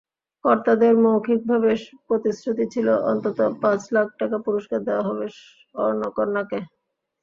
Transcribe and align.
কর্তাদের 0.45 0.93
মৌখিকভাবে 1.03 1.71
প্রতিশ্রুতি 2.07 2.65
ছিল, 2.73 2.87
অন্তত 3.11 3.37
পাঁচ 3.61 3.81
লাখ 3.95 4.07
টাকা 4.21 4.37
পুরস্কার 4.45 4.79
দেওয়া 4.87 5.03
হবে 5.07 5.25
স্বর্ণকন্যাকে। 5.37 6.59